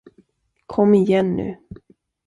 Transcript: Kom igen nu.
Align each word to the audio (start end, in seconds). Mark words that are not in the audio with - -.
Kom 0.71 0.91
igen 0.99 1.27
nu. 1.37 1.49